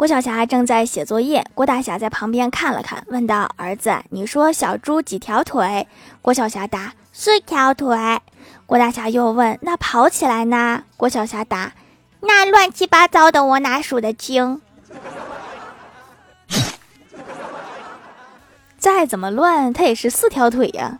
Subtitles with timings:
[0.00, 5.86] 郭晓霞正在写作业郭大侠在旁边看了看问道儿子你说小猪几条腿？
[6.22, 7.98] 郭晓霞答四条腿。
[8.64, 10.84] 郭大侠又问那跑起来呢？
[10.96, 11.74] 郭晓霞答
[12.20, 14.62] 那乱七八糟的我哪数得清？
[18.78, 20.98] 再怎么乱它也是四条腿呀。